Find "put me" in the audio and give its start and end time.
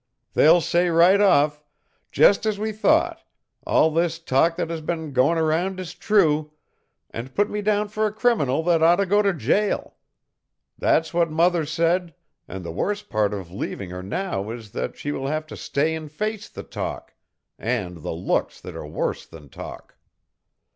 7.35-7.61